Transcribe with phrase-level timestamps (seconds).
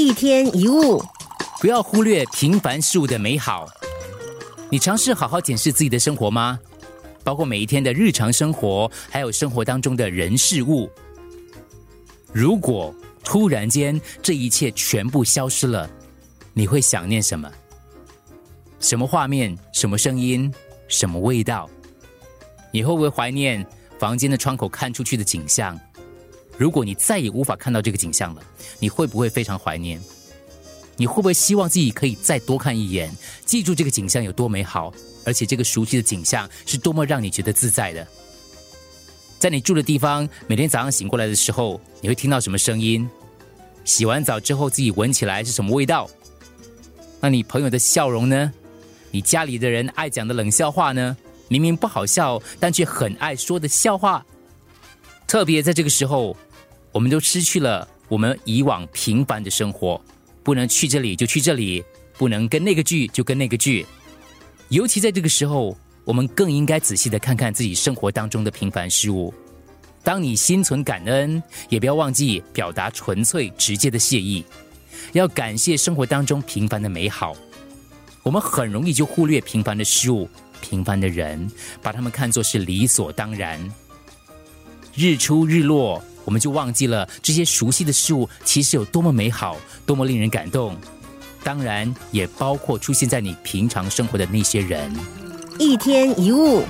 [0.00, 0.98] 一天一物，
[1.60, 3.66] 不要忽略平凡事物的美好。
[4.70, 6.58] 你尝试好好检视自己的生活吗？
[7.22, 10.90] 包括每一天的日常生活，还有生活当中的人事物。
[12.32, 15.88] 如果突然间这一切全部消失了，
[16.54, 17.52] 你会想念什么？
[18.80, 19.54] 什么画面？
[19.74, 20.50] 什么声音？
[20.88, 21.68] 什么味道？
[22.72, 23.64] 你会不会怀念
[23.98, 25.78] 房间的窗口看出去的景象？
[26.60, 28.42] 如果你再也无法看到这个景象了，
[28.78, 29.98] 你会不会非常怀念？
[30.94, 33.10] 你会不会希望自己可以再多看一眼，
[33.46, 34.92] 记住这个景象有多美好，
[35.24, 38.06] 而且这个熟悉的景象是多么让你觉得自在的？
[39.38, 43.08] 在你住的地方，每天早上醒过来的时候，你会听到什么声音？
[43.86, 46.10] 洗完澡之后，自己闻起来是什么味道？
[47.22, 48.52] 那你朋友的笑容呢？
[49.10, 51.16] 你家里的人爱讲的冷笑话呢？
[51.48, 54.22] 明明不好笑，但却很爱说的笑话。
[55.26, 56.36] 特别在这个时候，
[56.92, 60.00] 我们都失去了我们以往平凡的生活，
[60.42, 61.84] 不能去这里就去这里，
[62.18, 63.86] 不能跟那个剧就跟那个剧。
[64.68, 65.76] 尤其在这个时候。
[66.02, 69.32] 我们更应该仔细的看看自己生活当中的平凡事物。
[70.02, 74.44] 当你心存感恩，也不要忘记表达纯粹直接的谢意，
[75.12, 77.36] 要感谢生活当中平凡的美好。
[78.24, 80.28] 我们很容易就忽略平凡的事物、
[80.60, 81.48] 平凡的人，
[81.80, 83.60] 把他们看作是理所当然。
[84.96, 90.76] 日出日落，我们就忘记了这些熟悉的事物其实有多么美好，多么令人感动。
[91.42, 94.94] 当然，也包括出现在你平常生活的那些人。
[95.58, 96.62] 一天一物。